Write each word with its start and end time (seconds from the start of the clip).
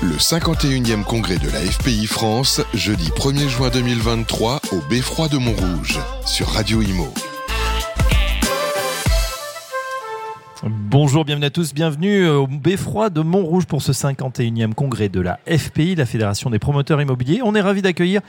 Le 0.00 0.14
51e 0.14 1.02
congrès 1.02 1.38
de 1.38 1.50
la 1.50 1.58
FPI 1.58 2.06
France, 2.06 2.60
jeudi 2.72 3.08
1er 3.08 3.48
juin 3.48 3.68
2023 3.68 4.60
au 4.70 4.76
Beffroi 4.88 5.26
de 5.26 5.38
Montrouge, 5.38 5.98
sur 6.24 6.46
Radio 6.46 6.80
Imo. 6.80 7.08
Bonjour, 10.62 11.24
bienvenue 11.24 11.46
à 11.46 11.50
tous, 11.50 11.74
bienvenue 11.74 12.28
au 12.28 12.46
Beffroi 12.46 13.10
de 13.10 13.22
Montrouge 13.22 13.66
pour 13.66 13.82
ce 13.82 13.90
51e 13.90 14.72
congrès 14.72 15.08
de 15.08 15.20
la 15.20 15.40
FPI, 15.48 15.96
la 15.96 16.06
Fédération 16.06 16.48
des 16.48 16.60
promoteurs 16.60 17.02
immobiliers. 17.02 17.40
On 17.42 17.56
est 17.56 17.60
ravi 17.60 17.82
d'accueillir 17.82 18.20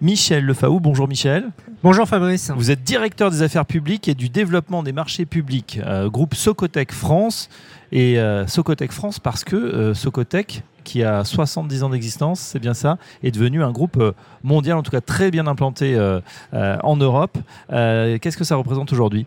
Michel 0.00 0.46
Lefaou. 0.46 0.80
Bonjour 0.80 1.08
Michel. 1.08 1.50
Bonjour 1.82 2.08
Fabrice. 2.08 2.50
Vous 2.56 2.70
êtes 2.70 2.82
directeur 2.82 3.30
des 3.30 3.42
affaires 3.42 3.66
publiques 3.66 4.08
et 4.08 4.14
du 4.14 4.30
développement 4.30 4.82
des 4.82 4.92
marchés 4.92 5.26
publics, 5.26 5.78
euh, 5.84 6.08
groupe 6.08 6.34
Socotec 6.34 6.90
France. 6.90 7.50
Et 7.92 8.18
euh, 8.18 8.46
Socotec 8.46 8.90
France 8.90 9.18
parce 9.18 9.44
que 9.44 9.54
euh, 9.54 9.94
Socotec, 9.94 10.62
qui 10.84 11.02
a 11.02 11.24
70 11.24 11.82
ans 11.82 11.90
d'existence, 11.90 12.40
c'est 12.40 12.58
bien 12.58 12.74
ça, 12.74 12.98
est 13.22 13.30
devenu 13.30 13.62
un 13.62 13.72
groupe 13.72 13.96
euh, 13.96 14.12
mondial, 14.42 14.76
en 14.76 14.82
tout 14.82 14.90
cas 14.90 15.00
très 15.00 15.30
bien 15.30 15.46
implanté 15.46 15.94
euh, 15.94 16.20
euh, 16.54 16.76
en 16.82 16.96
Europe. 16.96 17.38
Qu'est-ce 17.68 18.36
que 18.36 18.44
ça 18.44 18.56
représente 18.56 18.92
aujourd'hui? 18.92 19.26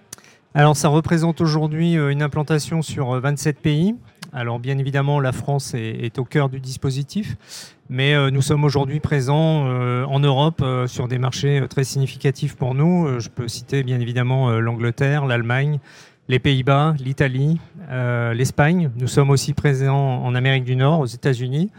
Alors 0.54 0.78
ça 0.78 0.88
représente 0.88 1.42
aujourd'hui 1.42 1.94
une 1.96 2.22
implantation 2.22 2.82
sur 2.82 3.16
euh, 3.16 3.20
27 3.20 3.60
pays. 3.60 3.96
Alors 4.32 4.60
bien 4.60 4.78
évidemment 4.78 5.20
la 5.20 5.32
France 5.32 5.74
est, 5.74 6.18
au 6.20 6.26
cœur 6.26 6.50
du 6.50 6.60
dispositif, 6.60 7.38
mais 7.90 8.32
nous 8.32 8.42
sommes 8.42 8.66
aujourd'hui 8.66 9.00
présents 9.00 9.66
en 9.66 10.20
Europe 10.20 10.62
sur 10.88 11.08
des 11.08 11.18
marchés 11.18 11.64
très 11.70 11.86
significatifs 11.86 12.56
pour 12.56 12.76
nous. 12.76 13.18
Je 13.20 13.30
peux 13.30 13.48
citer 13.48 13.84
bien 13.84 13.98
évidemment 14.02 14.52
l'Angleterre, 14.60 15.26
l'Allemagne, 15.26 15.80
les 16.28 16.40
Pays-Bas, 16.40 16.96
l'Italie, 17.00 17.60
euh, 17.90 18.34
l'Espagne. 18.34 18.90
Nous 18.98 19.08
sommes 19.08 19.30
aussi 19.30 19.54
présents 19.54 20.24
en 20.24 20.36
Amérique 20.36 20.64
du 20.64 20.76
Nord, 20.76 21.00
aux 21.00 21.06
États-Unis. 21.06 21.72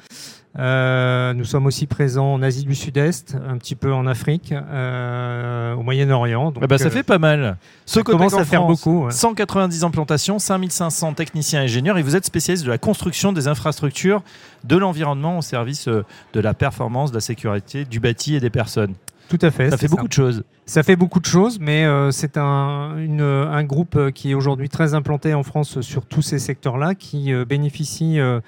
Euh, 0.58 1.34
nous 1.34 1.44
sommes 1.44 1.66
aussi 1.66 1.86
présents 1.86 2.32
en 2.32 2.42
Asie 2.42 2.64
du 2.64 2.74
Sud-Est, 2.74 3.36
un 3.46 3.58
petit 3.58 3.74
peu 3.74 3.92
en 3.92 4.06
Afrique, 4.06 4.52
euh, 4.52 5.74
au 5.74 5.82
Moyen-Orient. 5.82 6.50
Donc, 6.50 6.62
Eh 6.64 6.66
ben, 6.66 6.78
Ça 6.78 6.86
euh, 6.86 6.90
fait 6.90 7.02
pas 7.02 7.18
mal. 7.18 7.58
Socotec 7.84 8.18
commence 8.18 8.34
en 8.34 8.38
à 8.38 8.44
faire 8.44 8.62
France, 8.62 8.82
beaucoup, 8.82 9.04
ouais. 9.06 9.12
190 9.12 9.84
implantations, 9.84 10.38
5500 10.38 11.12
techniciens 11.12 11.60
et 11.60 11.64
ingénieurs 11.64 11.98
et 11.98 12.02
vous 12.02 12.16
êtes 12.16 12.24
spécialiste 12.24 12.64
de 12.64 12.70
la 12.70 12.78
construction 12.78 13.32
des 13.32 13.48
infrastructures, 13.48 14.22
de 14.64 14.76
l'environnement 14.76 15.38
au 15.38 15.42
service 15.42 15.88
de 15.88 16.40
la 16.40 16.54
performance, 16.54 17.10
de 17.10 17.16
la 17.16 17.20
sécurité, 17.20 17.84
du 17.84 18.00
bâti 18.00 18.34
et 18.34 18.40
des 18.40 18.50
personnes. 18.50 18.94
Tout 19.28 19.38
à 19.42 19.50
fait. 19.50 19.70
Ça 19.70 19.76
fait 19.76 19.88
beaucoup 19.88 20.06
de 20.08 20.12
choses. 20.12 20.44
Ça 20.66 20.82
fait 20.82 20.96
beaucoup 20.96 21.20
de 21.20 21.26
choses, 21.26 21.58
mais 21.60 21.84
euh, 21.84 22.10
c'est 22.10 22.36
un, 22.36 22.96
une- 22.98 23.20
un 23.20 23.64
groupe 23.64 23.96
euh, 23.96 24.10
qui 24.10 24.30
est 24.30 24.34
aujourd'hui 24.34 24.68
très 24.68 24.94
implanté 24.94 25.34
en 25.34 25.42
France 25.42 25.80
sur 25.80 26.06
tous 26.06 26.22
ces 26.22 26.38
secteurs-là, 26.38 26.94
qui 26.94 27.32
euh, 27.32 27.44
bénéficie 27.44 28.20
euh, 28.20 28.40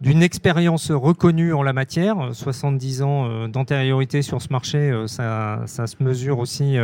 d'une 0.00 0.22
expérience 0.22 0.90
reconnue 0.90 1.52
en 1.54 1.62
la 1.62 1.72
matière. 1.72 2.16
70 2.32 3.02
ans 3.02 3.48
d'antériorité 3.48 4.22
sur 4.22 4.40
ce 4.42 4.48
marché, 4.50 4.92
ça, 5.06 5.62
ça 5.66 5.86
se 5.88 5.96
mesure 6.00 6.38
aussi 6.38 6.76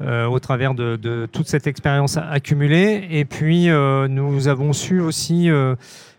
au 0.00 0.38
travers 0.40 0.74
de, 0.74 0.96
de 0.96 1.28
toute 1.30 1.46
cette 1.46 1.68
expérience 1.68 2.16
accumulée. 2.16 3.06
Et 3.10 3.24
puis, 3.26 3.68
nous 3.68 4.48
avons 4.48 4.72
su 4.72 4.98
aussi... 5.00 5.50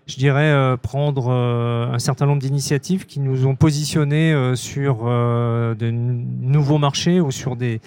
je 0.06 0.18
dirais, 0.18 0.52
euh, 0.52 0.76
prendre 0.76 1.30
euh, 1.30 1.94
un 1.94 2.00
certain 2.00 2.26
nombre 2.26 2.42
d'initiatives 2.42 3.06
qui 3.06 3.20
nous 3.20 3.46
ont 3.48 3.56
positionnés 3.56 4.34
euh, 4.34 4.56
sur 4.56 5.06
de 5.06 5.90
nouveaux 5.92 6.78
marchés 6.78 7.22
ou 7.22 7.32
sur 7.32 7.56
des 7.56 7.80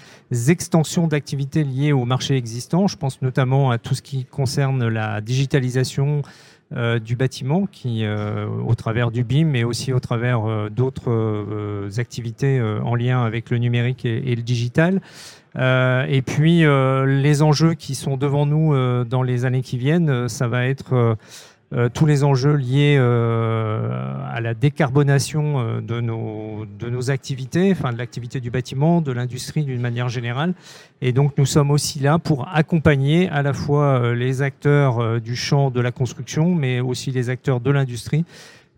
extensions 0.48 1.06
d'activités 1.08 1.62
liées 1.62 1.92
aux 1.92 2.04
marchés 2.04 2.36
existants. 2.36 2.86
Je 2.86 2.96
pense 2.96 3.20
notamment 3.20 3.70
à 3.70 3.78
tout 3.78 3.94
ce 3.94 4.02
qui 4.02 4.24
concerne 4.24 4.88
la 4.88 5.20
digitalisation 5.20 6.22
du 7.00 7.14
bâtiment, 7.14 7.66
qui, 7.66 8.04
au 8.04 8.74
travers 8.74 9.12
du 9.12 9.22
BIM, 9.22 9.44
mais 9.44 9.62
aussi 9.62 9.92
au 9.92 10.00
travers 10.00 10.68
d'autres 10.68 11.88
activités 11.98 12.60
en 12.60 12.96
lien 12.96 13.22
avec 13.22 13.50
le 13.50 13.58
numérique 13.58 14.04
et, 14.04 14.34
le 14.34 14.42
digital. 14.42 15.00
Et 15.56 16.22
puis, 16.26 16.64
les 16.64 17.42
enjeux 17.42 17.74
qui 17.74 17.94
sont 17.94 18.16
devant 18.16 18.46
nous 18.46 18.74
dans 19.04 19.22
les 19.22 19.44
années 19.44 19.62
qui 19.62 19.78
viennent, 19.78 20.28
ça 20.28 20.48
va 20.48 20.66
être 20.66 21.16
euh, 21.76 21.90
tous 21.92 22.06
les 22.06 22.24
enjeux 22.24 22.54
liés 22.54 22.96
euh, 22.98 23.90
à 24.32 24.40
la 24.40 24.54
décarbonation 24.54 25.60
euh, 25.60 25.80
de, 25.82 26.00
nos, 26.00 26.64
de 26.78 26.88
nos 26.88 27.10
activités, 27.10 27.72
enfin 27.72 27.92
de 27.92 27.98
l'activité 27.98 28.40
du 28.40 28.50
bâtiment, 28.50 29.02
de 29.02 29.12
l'industrie 29.12 29.62
d'une 29.64 29.82
manière 29.82 30.08
générale. 30.08 30.54
Et 31.02 31.12
donc 31.12 31.36
nous 31.36 31.44
sommes 31.44 31.70
aussi 31.70 31.98
là 31.98 32.18
pour 32.18 32.48
accompagner 32.48 33.28
à 33.28 33.42
la 33.42 33.52
fois 33.52 34.14
les 34.14 34.40
acteurs 34.40 35.20
du 35.20 35.36
champ 35.36 35.70
de 35.70 35.80
la 35.80 35.92
construction, 35.92 36.54
mais 36.54 36.80
aussi 36.80 37.10
les 37.10 37.28
acteurs 37.28 37.60
de 37.60 37.70
l'industrie 37.70 38.24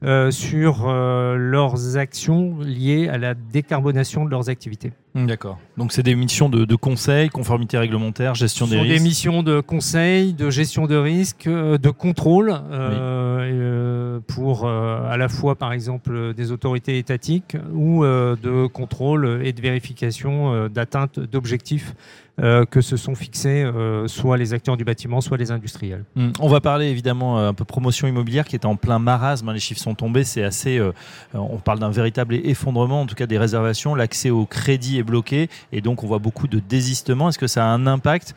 euh, 0.05 0.31
sur 0.31 0.89
euh, 0.89 1.37
leurs 1.37 1.97
actions 1.97 2.57
liées 2.61 3.09
à 3.09 3.19
la 3.19 3.35
décarbonation 3.35 4.25
de 4.25 4.31
leurs 4.31 4.49
activités. 4.49 4.93
Hmm, 5.15 5.27
D'accord. 5.27 5.59
Donc 5.77 5.91
c'est 5.93 6.05
des 6.05 6.15
missions 6.15 6.49
de, 6.49 6.65
de 6.65 6.75
conseil, 6.77 7.31
conformité 7.31 7.79
réglementaire, 7.79 8.37
gestion 8.37 8.67
Ce 8.67 8.71
des 8.71 8.77
sont 8.77 8.83
risques. 8.85 8.97
des 8.97 9.03
missions 9.03 9.43
de 9.43 9.61
conseil, 9.61 10.35
de 10.35 10.51
gestion 10.51 10.87
de 10.87 10.95
risque, 10.95 11.49
euh, 11.49 11.79
de 11.79 11.91
contrôle 11.91 12.55
euh, 12.71 14.21
pour 14.27 14.69
à 14.69 15.17
la 15.17 15.29
fois 15.29 15.55
par 15.57 15.73
exemple 15.73 16.35
des 16.35 16.53
autorités 16.53 16.99
étatiques 16.99 17.57
ou 17.75 18.05
de 18.05 18.67
contrôle 18.67 19.41
et 19.45 19.53
de 19.53 19.61
vérification 19.61 20.69
d'atteinte 20.69 21.19
d'objectifs 21.21 21.95
euh, 22.41 22.65
que 22.65 22.81
se 22.81 22.97
sont 22.97 23.15
fixés 23.15 23.63
euh, 23.65 24.07
soit 24.09 24.37
les 24.37 24.53
acteurs 24.55 24.77
du 24.77 24.85
bâtiment, 24.85 25.21
soit 25.21 25.37
les 25.37 25.51
industriels. 25.51 26.05
Hmm. 26.15 26.31
On 26.41 26.49
va 26.49 26.61
parler 26.61 26.87
évidemment 26.87 27.39
euh, 27.39 27.49
un 27.49 27.55
peu 27.55 27.65
promotion 27.65 28.07
immobilière 28.07 28.45
qui 28.45 28.55
est 28.55 28.65
en 28.65 28.77
plein 28.77 28.99
marasme. 28.99 29.49
hein. 29.49 29.53
Les 29.53 29.59
chiffres 29.61 29.81
sont 29.81 29.95
tombés. 29.95 30.25
C'est 30.25 30.45
assez. 30.45 30.79
euh, 30.79 30.93
on 31.35 31.59
parle 31.59 31.79
d'un 31.81 31.91
véritable 31.91 32.35
effondrement, 32.35 33.01
en 33.03 33.07
tout 33.07 33.15
cas 33.15 33.27
des 33.27 33.39
réservations. 33.39 33.95
L'accès 33.95 34.31
au 34.31 34.47
crédit 34.47 34.99
est 34.99 35.03
bloqué 35.03 35.49
et 35.73 35.81
donc 35.81 36.05
on 36.05 36.07
voit 36.07 36.19
beaucoup 36.21 36.47
de 36.49 36.59
désistements. 36.61 37.29
Est-ce 37.29 37.39
que 37.39 37.47
ça 37.47 37.65
a 37.65 37.69
un 37.69 37.87
impact 37.87 38.35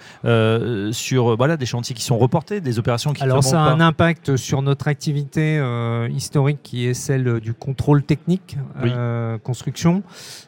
sur 0.91 1.35
voilà 1.38 1.57
des 1.57 1.66
chantiers 1.66 1.95
qui 1.95 2.03
sont 2.03 2.18
reportés, 2.18 2.62
des 2.62 2.79
opérations 2.79 3.13
qui 3.13 3.23
Alors 3.23 3.44
ça 3.44 3.62
a 3.63 3.66
pas 3.68 3.72
un 3.73 3.81
impact 3.81 4.35
sur 4.35 4.62
notre 4.62 4.88
activité 4.88 5.62
historique 6.12 6.59
qui 6.63 6.88
est 6.88 6.94
celle 6.94 7.39
du 7.39 7.53
contrôle 7.53 8.03
technique 8.03 8.57
Oui. 8.81 8.91
construction. 9.44 10.03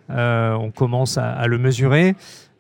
On 0.10 0.72
commence 0.76 1.18
à, 1.18 1.32
à 1.32 1.48
le 1.48 1.58
mesurer. 1.58 2.16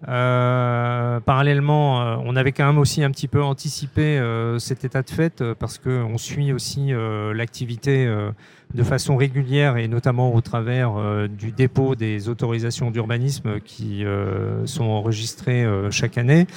Euh, 0.08 1.20
parallèlement, 1.22 2.02
euh, 2.02 2.16
on 2.26 2.36
avait 2.36 2.52
quand 2.52 2.66
même 2.66 2.78
aussi 2.78 3.04
un 3.04 3.12
petit 3.12 3.28
peu 3.28 3.42
anticipé 3.42 4.02
euh, 4.02 4.60
cet 4.60 4.84
état 4.84 5.02
de 5.02 5.10
fait 5.10 5.44
parce 5.54 5.78
qu'on 5.78 6.18
suit 6.18 6.52
aussi 6.52 6.92
l'activité 7.34 8.12
de 8.74 8.84
façon 8.84 9.16
régulière 9.16 9.78
et 9.78 9.88
notamment 9.88 10.34
au 10.34 10.42
travers 10.42 10.94
du 11.30 11.52
dépôt 11.52 11.96
des 11.96 12.30
autorisations 12.30 12.92
d'urbanisme 12.92 13.60
qui 13.60 14.04
sont 14.66 14.86
enregistrées 14.86 15.66
chaque 15.92 16.18
année. 16.18 16.48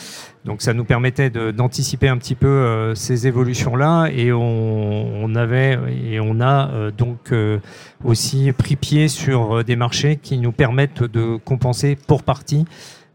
Donc 0.44 0.62
ça 0.62 0.74
nous 0.74 0.84
permettait 0.84 1.30
d'anticiper 1.30 2.08
un 2.08 2.18
petit 2.18 2.34
peu 2.34 2.92
ces 2.94 3.26
évolutions-là 3.26 4.08
et 4.08 4.32
on, 4.32 5.34
avait 5.34 5.78
et 6.04 6.20
on 6.20 6.40
a 6.40 6.90
donc 6.90 7.32
aussi 8.04 8.52
pris 8.52 8.76
pied 8.76 9.08
sur 9.08 9.64
des 9.64 9.76
marchés 9.76 10.16
qui 10.16 10.38
nous 10.38 10.52
permettent 10.52 11.02
de 11.02 11.36
compenser 11.36 11.96
pour 12.06 12.22
partie 12.22 12.66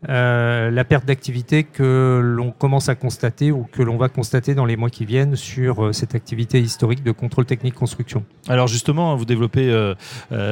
euh, 0.09 0.71
la 0.71 0.83
perte 0.83 1.05
d'activité 1.05 1.63
que 1.63 2.19
l'on 2.23 2.51
commence 2.51 2.89
à 2.89 2.95
constater 2.95 3.51
ou 3.51 3.67
que 3.71 3.83
l'on 3.83 3.97
va 3.97 4.09
constater 4.09 4.55
dans 4.55 4.65
les 4.65 4.75
mois 4.75 4.89
qui 4.89 5.05
viennent 5.05 5.35
sur 5.35 5.85
euh, 5.85 5.93
cette 5.93 6.15
activité 6.15 6.59
historique 6.59 7.03
de 7.03 7.11
contrôle 7.11 7.45
technique 7.45 7.75
construction. 7.75 8.23
Alors 8.47 8.67
justement, 8.67 9.15
vous 9.15 9.25
développez 9.25 9.69
euh, 9.69 9.93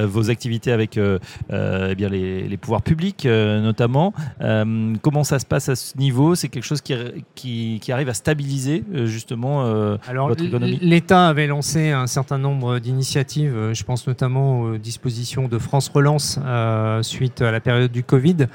vos 0.06 0.30
activités 0.30 0.72
avec 0.72 0.98
eh 0.98 1.96
bien 1.96 2.10
les, 2.10 2.48
les 2.48 2.58
pouvoirs 2.58 2.82
publics 2.82 3.26
notamment. 3.26 4.14
Comment 5.02 5.24
ça 5.24 5.40
se 5.40 5.46
passe 5.46 5.70
à 5.70 5.76
ce 5.76 5.98
niveau? 5.98 6.36
C'est 6.36 6.50
quelque 6.50 6.64
chose 6.64 6.82
qui, 6.82 6.96
qui, 7.36 7.80
qui 7.82 7.92
arrive 7.92 8.10
à 8.10 8.14
stabiliser 8.14 8.84
justement 9.06 9.66
euh, 9.66 9.98
Alors, 10.08 10.28
votre 10.30 10.44
économie? 10.44 10.80
l'État 10.82 11.28
avait 11.28 11.48
lancé 11.48 11.92
un 11.92 12.08
certain 12.08 12.38
nombre 12.38 12.80
d'initiatives, 12.80 13.74
je 13.74 13.84
pense 13.84 14.08
notamment 14.08 14.62
aux 14.62 14.78
dispositions 14.78 15.48
de 15.48 15.58
France 15.58 15.90
Relance 15.90 16.40
euh, 16.44 17.04
suite 17.04 17.42
à 17.42 17.52
la 17.52 17.60
période 17.60 17.92
du 17.92 18.04
Covid. 18.04 18.48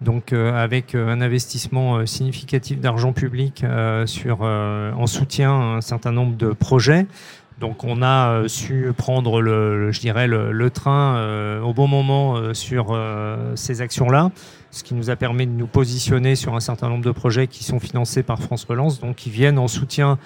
Donc, 0.00 0.32
euh, 0.32 0.54
avec 0.54 0.94
euh, 0.94 1.08
un 1.08 1.20
investissement 1.20 1.96
euh, 1.96 2.06
significatif 2.06 2.80
d'argent 2.80 3.12
public 3.12 3.64
sur, 4.06 4.40
en 4.40 5.06
soutien 5.06 5.50
à 5.50 5.76
un 5.76 5.80
certain 5.80 6.12
nombre 6.12 6.36
de 6.36 6.52
projets. 6.52 7.06
Donc, 7.58 7.84
on 7.84 8.02
a 8.02 8.48
su 8.48 8.90
prendre 8.96 9.42
le, 9.42 9.92
je 9.92 10.00
dirais, 10.00 10.26
le, 10.26 10.70
train 10.70 11.60
au 11.60 11.74
bon 11.74 11.88
moment 11.88 12.54
sur 12.54 12.98
ces 13.54 13.82
actions-là, 13.82 14.30
ce 14.70 14.82
qui 14.84 14.94
nous 14.94 15.10
a 15.10 15.16
permis 15.16 15.46
de 15.46 15.52
nous 15.52 15.66
positionner 15.66 16.36
sur 16.36 16.54
un 16.54 16.60
certain 16.60 16.88
nombre 16.88 17.04
de 17.04 17.10
projets 17.10 17.46
qui 17.46 17.64
sont 17.64 17.80
financés 17.80 18.22
par 18.22 18.40
France 18.40 18.64
Relance, 18.64 19.00
donc 19.00 19.16
qui 19.16 19.30
viennent 19.30 19.58
en 19.58 19.68
soutien 19.68 20.18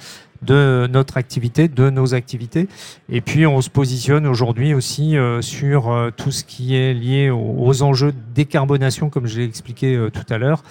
de 0.42 0.86
notre 0.92 1.16
activité, 1.16 1.68
de 1.68 1.88
nos 1.88 2.12
activités. 2.14 2.68
Et 3.08 3.22
puis 3.22 3.46
on 3.46 3.62
se 3.62 3.70
positionne 3.70 4.26
aujourd'hui 4.26 4.74
aussi 4.74 5.16
euh, 5.16 5.40
sur 5.40 5.90
euh, 5.90 6.10
tout 6.14 6.30
ce 6.30 6.44
qui 6.44 6.76
est 6.76 6.92
lié 6.92 7.30
aux, 7.30 7.82
enjeux 7.82 8.12
de 8.12 8.18
décarbonation, 8.34 9.08
comme 9.08 9.26
je 9.26 9.38
l'ai 9.38 9.46
expliqué 9.46 9.94
euh, 9.96 10.10
tout 10.10 10.26
à 10.28 10.36
l'heure, 10.36 10.62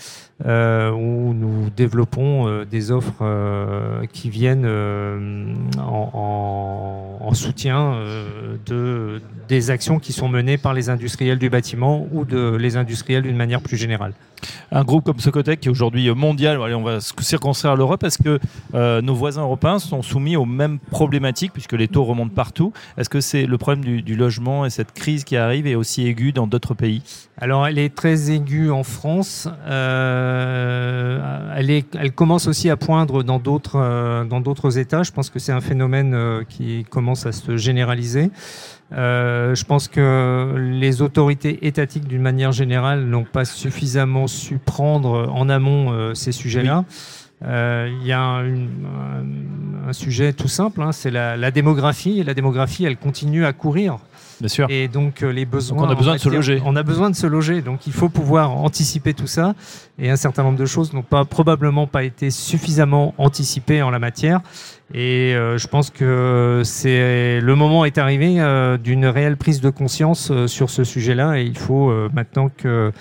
où 0.46 1.34
nous 1.34 1.70
développons 1.76 2.66
des 2.70 2.92
offres 2.92 3.24
qui 4.12 4.30
viennent 4.30 4.66
en, 4.68 5.82
en- 5.88 6.12
en 6.14 7.04
en 7.26 7.34
soutien 7.34 7.96
de, 8.66 9.22
des 9.48 9.70
actions 9.72 9.98
qui 10.00 10.12
sont 10.12 10.28
menées 10.28 10.58
par 10.58 10.74
les 10.74 10.90
industriels 10.90 11.40
du 11.40 11.50
bâtiment 11.50 12.06
ou 12.12 12.26
de 12.26 12.58
les 12.58 12.76
industriels 12.76 13.24
d'une 13.24 13.38
manière 13.38 13.62
plus 13.64 13.78
générale. 13.78 14.14
Un 14.72 14.84
groupe 14.84 15.06
comme 15.06 15.20
Socotec 15.20 15.62
qui 15.62 15.70
est 15.70 15.72
aujourd'hui 15.72 16.10
mondial, 16.12 16.62
allez, 16.62 16.76
on 16.76 16.84
va 16.84 17.00
circonscrire 17.00 17.76
l'Europe, 17.76 18.04
est-ce 18.04 18.22
que 18.22 18.40
nos 19.02 19.16
voisins 19.16 19.44
européens 19.44 19.80
sont 19.80 20.02
soumis 20.02 20.36
aux 20.36 20.46
mêmes 20.46 20.80
problématiques 20.80 21.54
puisque 21.54 21.74
les 21.74 21.88
taux 21.88 22.04
remontent 22.04 22.34
partout? 22.34 22.74
Est-ce 22.98 23.10
que 23.10 23.22
c'est 23.22 23.46
le 23.46 23.58
problème 23.58 23.86
du, 23.86 24.02
du, 24.02 24.16
logement 24.16 24.66
et 24.66 24.70
cette 24.70 24.92
crise 24.92 25.24
qui 25.24 25.38
arrive 25.38 25.66
est 25.66 25.76
aussi 25.76 26.06
aiguë 26.06 26.34
dans 26.34 26.48
d'autres 26.48 26.74
pays? 26.74 27.02
Alors 27.38 27.66
elle 27.66 27.80
est 27.80 27.94
très 27.94 28.32
aiguë 28.32 28.72
en 28.72 28.84
France. 28.84 29.48
Euh, 29.68 31.54
elle, 31.58 31.70
est, 31.70 31.96
elle 31.96 32.12
commence 32.12 32.48
aussi 32.48 32.70
à 32.70 32.78
poindre 32.78 33.24
dans 33.24 33.40
d'autres 33.40 33.78
euh, 33.78 34.24
dans 34.24 34.40
d'autres 34.40 34.78
États. 34.78 35.04
Je 35.04 35.12
pense 35.12 35.30
que 35.30 35.40
c'est 35.40 35.52
un 35.52 35.62
phénomène 35.62 36.14
euh, 36.14 36.44
qui 36.48 36.86
commence 36.90 37.26
à 37.26 37.32
se 37.32 37.58
généraliser. 37.58 38.30
Euh, 38.92 39.56
je 39.56 39.64
pense 39.64 39.88
que 39.88 40.56
les 40.58 41.02
autorités 41.02 41.66
étatiques, 41.66 42.08
d'une 42.08 42.22
manière 42.22 42.52
générale, 42.52 43.06
n'ont 43.06 43.24
pas 43.24 43.46
suffisamment 43.46 44.28
su 44.28 44.58
prendre 44.58 45.30
en 45.34 45.50
amont 45.50 45.92
euh, 45.92 46.14
ces 46.14 46.32
sujets-là. 46.32 46.86
Euh, 47.44 47.90
il 48.00 48.08
y 48.08 48.12
a 48.12 48.22
un, 48.22 48.46
un, 49.88 49.94
sujet 49.94 50.32
tout 50.32 50.48
simple, 50.48 50.82
hein, 50.82 50.92
c'est 50.92 51.12
la, 51.12 51.36
la, 51.36 51.52
démographie. 51.52 52.20
Et 52.20 52.24
la 52.24 52.34
démographie, 52.34 52.86
elle 52.86 52.98
continue 52.98 53.46
à 53.46 53.54
courir. 53.54 53.98
Bien 54.40 54.50
sûr. 54.50 54.68
Et 54.70 54.88
donc 54.88 55.22
les 55.22 55.46
besoins. 55.46 55.82
Donc 55.82 55.88
on 55.88 55.92
a 55.92 55.96
besoin 55.96 56.16
de 56.16 56.20
se 56.20 56.30
loger. 56.30 56.62
On 56.66 56.76
a 56.76 56.84
besoin 56.84 57.10
de 57.10 57.16
se 57.16 57.28
loger. 57.28 57.62
Donc 57.62 57.88
il 57.88 57.94
faut 57.94 58.10
pouvoir 58.10 58.52
anticiper 58.52 59.14
tout 59.14 59.28
ça. 59.28 59.56
Et 60.00 60.10
un 60.10 60.16
certain 60.16 60.44
nombre 60.44 60.58
de 60.58 60.66
choses 60.66 60.94
n'ont 60.94 61.04
pas 61.04 61.26
probablement 61.26 61.88
pas 61.88 62.04
été 62.04 62.32
suffisamment 62.32 63.14
anticipées 63.18 63.82
en 63.82 63.90
la 63.90 64.00
matière. 64.00 64.42
Et 64.94 65.34
euh, 65.34 65.58
je 65.58 65.68
pense 65.68 65.90
que 65.90 66.62
c'est 66.64 67.40
le 67.42 67.56
moment 67.56 67.86
est 67.86 67.98
arrivé 67.98 68.40
euh, 68.40 68.78
d'une 68.78 69.06
réelle 69.06 69.38
prise 69.38 69.60
de 69.60 69.72
conscience 69.72 70.30
euh, 70.30 70.48
sur 70.48 70.70
ce 70.70 70.84
sujet-là. 70.84 71.40
Et 71.40 71.44
il 71.44 71.58
faut 71.58 71.92
maintenant 72.14 72.50
que 72.50 72.92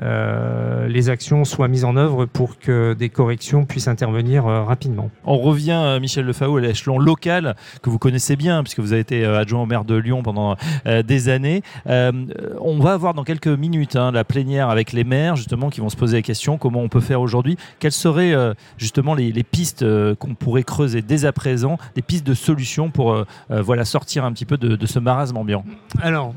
euh, 0.00 0.86
les 0.86 1.10
actions 1.10 1.44
soient 1.44 1.66
mises 1.66 1.84
en 1.84 1.96
œuvre 1.96 2.24
pour 2.24 2.58
que 2.58 2.94
des 2.94 3.08
corrections 3.08 3.64
puissent 3.64 3.88
intervenir 3.88 4.46
euh, 4.46 4.62
rapidement. 4.62 5.10
On 5.24 5.38
revient, 5.38 5.72
euh, 5.72 6.00
Michel 6.00 6.26
Lefao, 6.26 6.56
à 6.56 6.60
l'échelon 6.60 6.98
local 6.98 7.56
que 7.82 7.90
vous 7.90 7.98
connaissez 7.98 8.36
bien, 8.36 8.62
puisque 8.62 8.78
vous 8.78 8.92
avez 8.92 9.00
été 9.00 9.24
adjoint 9.24 9.62
au 9.62 9.66
maire 9.66 9.84
de 9.84 9.96
Lyon 9.96 10.22
pendant 10.22 10.56
des 10.86 11.28
années. 11.28 11.62
on 11.86 12.78
va 12.80 12.92
avoir 12.92 13.14
dans 13.14 13.24
quelques 13.24 13.48
minutes 13.48 13.96
hein, 13.96 14.12
la 14.12 14.24
plénière 14.24 14.70
avec 14.70 14.92
les 14.92 15.04
maires, 15.04 15.36
justement, 15.36 15.70
qui 15.70 15.80
vont 15.80 15.88
se 15.88 15.96
poser 15.96 16.18
la 16.18 16.22
question 16.22 16.58
comment 16.58 16.80
on 16.80 16.88
peut 16.88 17.00
faire 17.00 17.20
aujourd'hui. 17.20 17.56
Quelles 17.78 17.92
seraient 17.92 18.34
justement 18.76 19.14
les, 19.14 19.32
les 19.32 19.42
pistes 19.42 19.84
qu'on 20.16 20.34
pourrait 20.34 20.62
creuser 20.62 21.02
dès 21.02 21.24
à 21.24 21.32
présent, 21.32 21.78
des 21.94 22.02
pistes 22.02 22.26
de 22.26 22.34
solutions 22.34 22.90
pour 22.90 23.24
voilà, 23.48 23.84
sortir 23.84 24.24
un 24.24 24.32
petit 24.32 24.46
peu 24.46 24.56
de, 24.56 24.76
de 24.76 24.86
ce 24.86 24.98
marasme 24.98 25.36
ambiant? 25.36 25.64
Alors, 26.00 26.34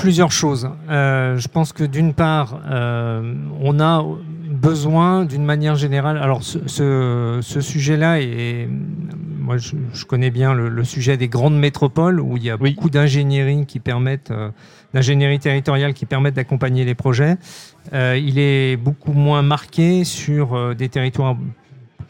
plusieurs 0.00 0.32
choses. 0.32 0.70
Euh, 0.88 1.36
je 1.36 1.48
pense 1.48 1.72
que 1.72 1.84
d'une 1.84 2.14
part, 2.14 2.60
euh, 2.70 3.34
on 3.60 3.80
a 3.80 4.04
besoin 4.50 5.24
d'une 5.24 5.44
manière 5.44 5.76
générale. 5.76 6.18
Alors 6.18 6.42
ce, 6.42 6.58
ce, 6.66 7.38
ce 7.42 7.60
sujet-là 7.60 8.20
est, 8.20 8.68
moi 9.40 9.58
je, 9.58 9.76
je 9.92 10.04
connais 10.04 10.30
bien 10.30 10.54
le, 10.54 10.68
le, 10.68 10.84
sujet 10.84 11.16
des 11.16 11.28
grandes 11.28 11.58
métropoles 11.58 12.20
où 12.20 12.36
il 12.36 12.44
y 12.44 12.50
a 12.50 12.56
oui. 12.60 12.74
beaucoup 12.74 12.90
d'ingénierie 12.90 13.66
qui 13.66 13.78
permettent, 13.78 14.30
euh, 14.30 14.50
d'ingénierie 14.94 15.38
territoriale 15.38 15.94
qui 15.94 16.06
permettent 16.06 16.34
d'accompagner 16.34 16.84
les 16.84 16.94
projets. 16.94 17.36
Euh, 17.92 18.18
il 18.22 18.38
est 18.38 18.76
beaucoup 18.76 19.12
moins 19.12 19.42
marqué 19.42 20.04
sur 20.04 20.54
euh, 20.54 20.74
des 20.74 20.88
territoires 20.88 21.36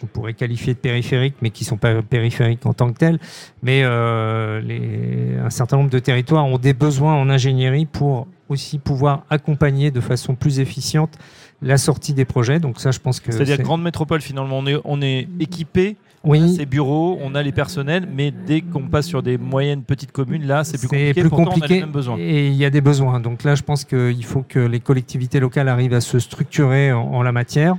qu'on 0.00 0.06
pourrait 0.06 0.34
qualifier 0.34 0.74
de 0.74 0.78
périphériques, 0.78 1.36
mais 1.42 1.50
qui 1.50 1.64
ne 1.64 1.68
sont 1.68 1.76
pas 1.76 2.02
périphériques 2.02 2.64
en 2.66 2.72
tant 2.72 2.92
que 2.92 2.98
tels. 2.98 3.18
Mais 3.62 3.82
euh, 3.84 4.60
les, 4.60 5.36
un 5.44 5.50
certain 5.50 5.76
nombre 5.76 5.90
de 5.90 5.98
territoires 5.98 6.46
ont 6.46 6.58
des 6.58 6.72
besoins 6.72 7.14
en 7.14 7.28
ingénierie 7.28 7.86
pour 7.86 8.26
aussi 8.48 8.78
pouvoir 8.78 9.24
accompagner 9.30 9.90
de 9.90 10.00
façon 10.00 10.34
plus 10.34 10.58
efficiente 10.58 11.16
la 11.62 11.78
sortie 11.78 12.14
des 12.14 12.24
projets. 12.24 12.58
Donc 12.58 12.80
ça, 12.80 12.90
je 12.90 12.98
pense 12.98 13.20
que 13.20 13.32
c'est-à-dire 13.32 13.58
grande 13.58 13.82
métropole 13.82 14.20
finalement, 14.20 14.58
on 14.58 14.66
est, 14.66 14.80
on 14.84 15.02
est 15.02 15.28
équipé. 15.38 15.96
Oui. 16.22 16.38
On 16.42 16.44
a 16.44 16.48
ces 16.48 16.66
bureaux, 16.66 17.18
on 17.22 17.34
a 17.34 17.42
les 17.42 17.52
personnels, 17.52 18.06
mais 18.14 18.30
dès 18.30 18.60
qu'on 18.60 18.82
passe 18.82 19.06
sur 19.06 19.22
des 19.22 19.38
moyennes 19.38 19.82
petites 19.82 20.12
communes, 20.12 20.46
là, 20.46 20.64
c'est 20.64 20.76
plus 20.76 20.88
compliqué. 20.88 21.14
Plus 21.14 21.30
compliqué 21.30 21.84
et 22.18 22.48
il 22.48 22.54
y 22.56 22.66
a 22.66 22.68
des 22.68 22.82
besoins. 22.82 23.20
Donc 23.20 23.42
là, 23.42 23.54
je 23.54 23.62
pense 23.62 23.86
qu'il 23.86 24.24
faut 24.26 24.44
que 24.46 24.58
les 24.58 24.80
collectivités 24.80 25.40
locales 25.40 25.68
arrivent 25.68 25.94
à 25.94 26.02
se 26.02 26.18
structurer 26.18 26.92
en, 26.92 27.00
en 27.00 27.22
la 27.22 27.32
matière. 27.32 27.78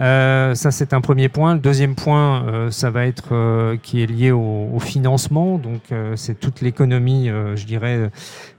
Euh, 0.00 0.54
ça, 0.54 0.70
c'est 0.70 0.92
un 0.92 1.00
premier 1.00 1.28
point. 1.28 1.54
Le 1.54 1.60
deuxième 1.60 1.94
point, 1.94 2.44
euh, 2.46 2.70
ça 2.70 2.90
va 2.90 3.06
être 3.06 3.28
euh, 3.32 3.76
qui 3.80 4.02
est 4.02 4.06
lié 4.06 4.32
au, 4.32 4.70
au 4.72 4.80
financement. 4.80 5.58
Donc, 5.58 5.82
euh, 5.92 6.16
c'est 6.16 6.34
toute 6.34 6.60
l'économie, 6.60 7.28
euh, 7.28 7.54
je 7.54 7.64
dirais, 7.64 8.10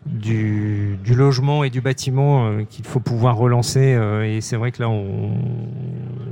du, 0.05 0.97
du, 1.03 1.13
logement 1.13 1.63
et 1.63 1.69
du 1.69 1.81
bâtiment 1.81 2.63
qu'il 2.69 2.85
faut 2.85 2.99
pouvoir 2.99 3.37
relancer. 3.37 3.97
et 4.23 4.39
c'est 4.39 4.55
vrai 4.55 4.71
que 4.71 4.81
là, 4.83 4.89
on, 4.89 5.31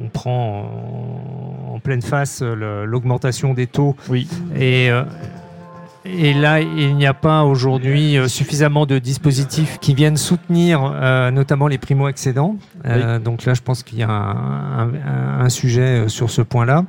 on 0.04 0.10
prend 0.10 0.70
en, 1.72 1.76
en, 1.76 1.80
pleine 1.80 2.02
face 2.02 2.42
l'augmentation 2.42 3.54
des 3.54 3.68
taux. 3.68 3.96
Oui. 4.10 4.28
Et 4.56 4.90
et 6.06 6.34
là, 6.34 6.60
il 6.60 6.96
n'y 6.96 7.06
a 7.06 7.14
pas 7.14 7.44
aujourd'hui 7.44 8.18
euh, 8.18 8.28
suffisamment 8.28 8.86
de 8.86 9.00
dispositifs 9.00 9.78
qui 9.80 9.94
viennent 9.94 10.18
soutenir 10.18 10.82
euh, 10.84 11.32
notamment 11.32 11.68
les 11.68 11.78
primo-accédants. 11.78 12.58
Euh, 12.86 13.18
oui. 13.18 13.24
Donc 13.24 13.46
là, 13.46 13.54
je 13.54 13.62
pense 13.62 13.84
qu'il 13.84 14.00
y 14.00 14.04
a 14.04 14.10
un, 14.10 14.90
un, 14.94 15.40
un, 15.40 15.50
sujet 15.50 16.10
sur 16.10 16.30
ce 16.30 16.42
point-là. 16.42 16.84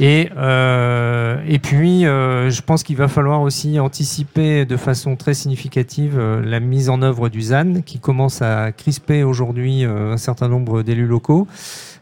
Et, 0.00 0.30
euh, 0.36 1.42
et 1.46 1.58
puis, 1.58 2.06
euh, 2.06 2.48
je 2.50 2.62
pense 2.62 2.82
qu'il 2.82 2.96
va 2.96 3.08
falloir 3.08 3.42
aussi 3.42 3.78
anticiper 3.78 4.64
de 4.64 4.76
façon 4.78 5.16
très 5.16 5.34
significative 5.34 6.18
la 6.18 6.60
mise 6.60 6.88
en 6.88 7.02
œuvre 7.02 7.28
du 7.28 7.42
ZAN, 7.42 7.82
qui 7.84 7.98
commence 7.98 8.40
à 8.40 8.72
crisper 8.72 9.24
aujourd'hui 9.24 9.84
un 9.84 10.16
certain 10.16 10.48
nombre 10.48 10.82
d'élus 10.82 11.06
locaux. 11.06 11.46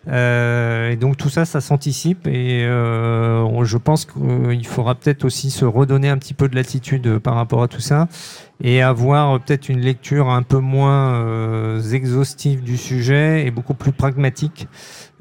Euh, 0.09 0.91
et 0.91 0.97
donc 0.97 1.17
tout 1.17 1.29
ça, 1.29 1.45
ça 1.45 1.61
s'anticipe 1.61 2.29
et 2.29 2.65
euh, 2.65 3.65
je 3.65 3.77
pense 3.77 4.05
qu'il 4.05 4.67
faudra 4.67 4.95
peut-être 4.95 5.25
aussi 5.25 5.51
se 5.51 5.65
redonner 5.65 6.09
un 6.09 6.17
petit 6.17 6.35
peu 6.35 6.49
de 6.49 6.55
latitude 6.55 7.19
par 7.19 7.35
rapport 7.35 7.63
à 7.63 7.69
tout 7.69 7.81
ça 7.81 8.07
et 8.63 8.83
avoir 8.83 9.41
peut-être 9.41 9.69
une 9.69 9.81
lecture 9.81 10.31
un 10.31 10.43
peu 10.43 10.59
moins 10.59 11.15
euh, 11.15 11.81
exhaustive 11.93 12.63
du 12.63 12.77
sujet 12.77 13.47
et 13.47 13.51
beaucoup 13.51 13.75
plus 13.75 13.93
pragmatique 13.93 14.69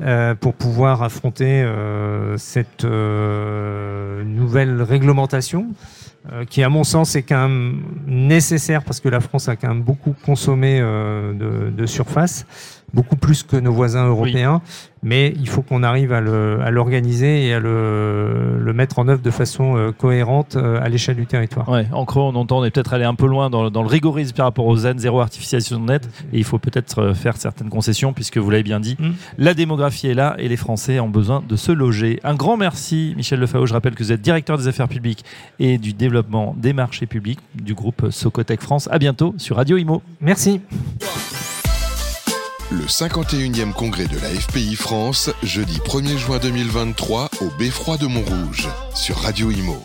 euh, 0.01 0.35
pour 0.35 0.53
pouvoir 0.53 1.03
affronter 1.03 1.61
euh, 1.63 2.37
cette 2.37 2.85
nouvelle 2.85 4.81
réglementation 4.81 5.67
qui 6.49 6.63
à 6.63 6.69
mon 6.69 6.83
sens 6.83 7.15
est 7.15 7.21
quand 7.21 7.47
même 7.47 7.83
nécessaire 8.07 8.83
parce 8.83 8.99
que 8.99 9.09
la 9.09 9.19
France 9.19 9.47
a 9.47 9.55
quand 9.55 9.67
même 9.67 9.83
beaucoup 9.83 10.15
consommé 10.25 10.79
de, 10.79 11.69
de 11.69 11.85
surface 11.85 12.47
beaucoup 12.95 13.17
plus 13.17 13.43
que 13.43 13.57
nos 13.57 13.73
voisins 13.73 14.07
européens, 14.07 14.61
oui. 14.63 14.89
mais 15.03 15.33
il 15.37 15.49
faut 15.49 15.61
qu'on 15.61 15.83
arrive 15.83 16.13
à 16.13 16.21
l'organiser 16.21 17.45
et 17.45 17.53
à 17.53 17.59
le, 17.59 18.57
le, 18.57 18.73
mettre 18.73 18.99
en 18.99 19.07
œuvre 19.09 19.21
de 19.21 19.29
façon 19.31 19.75
euh, 19.75 19.91
cohérente 19.91 20.55
euh, 20.55 20.81
à 20.81 20.87
l'échelle 20.87 21.17
du 21.17 21.25
territoire. 21.25 21.67
Ouais, 21.67 21.85
en 21.91 22.05
creux, 22.05 22.21
on 22.21 22.35
entend, 22.35 22.59
on 22.59 22.65
est 22.65 22.71
peut-être 22.71 22.93
allé 22.93 23.03
un 23.03 23.13
peu 23.13 23.27
loin 23.27 23.49
dans, 23.49 23.69
dans, 23.69 23.81
le 23.81 23.89
rigorisme 23.89 24.33
par 24.33 24.45
rapport 24.45 24.65
aux 24.65 24.77
ZAN, 24.77 24.97
zéro 24.97 25.19
artificialisation 25.19 25.79
nette, 25.81 26.09
et 26.31 26.37
il 26.37 26.45
faut 26.45 26.57
peut-être 26.57 26.99
euh, 26.99 27.13
faire 27.13 27.35
certaines 27.35 27.69
concessions, 27.69 28.13
puisque 28.13 28.37
vous 28.37 28.49
l'avez 28.49 28.63
bien 28.63 28.79
dit, 28.79 28.95
mmh. 28.97 29.09
la 29.37 29.53
démographie 29.53 30.07
est 30.07 30.13
là 30.13 30.35
et 30.39 30.47
les 30.47 30.57
Français 30.57 30.99
ont 31.01 31.09
besoin 31.09 31.43
de 31.47 31.55
se 31.57 31.73
loger. 31.73 32.19
Un 32.23 32.35
grand 32.35 32.55
merci, 32.55 33.13
Michel 33.17 33.41
Lefao. 33.41 33.65
Je 33.65 33.73
rappelle 33.73 33.93
que 33.93 34.03
vous 34.03 34.13
êtes 34.13 34.21
directeur 34.21 34.57
des 34.57 34.69
affaires 34.69 34.87
publiques 34.87 35.25
et 35.59 35.77
du 35.77 35.91
développement 35.91 36.55
des 36.57 36.71
marchés 36.71 37.05
publics 37.05 37.39
du 37.53 37.73
groupe 37.73 38.09
Socotec 38.09 38.61
France. 38.61 38.87
À 38.89 38.99
bientôt 38.99 39.35
sur 39.37 39.57
Radio 39.57 39.75
Imo. 39.75 40.01
Merci. 40.21 40.61
Le 42.71 42.85
51e 42.85 43.73
congrès 43.73 44.07
de 44.07 44.17
la 44.19 44.29
FPI 44.29 44.75
France, 44.75 45.29
jeudi 45.43 45.77
1er 45.85 46.17
juin 46.17 46.39
2023 46.39 47.29
au 47.41 47.49
Beffroi 47.59 47.97
de 47.97 48.07
Montrouge, 48.07 48.67
sur 48.95 49.17
Radio 49.17 49.51
Imo. 49.51 49.81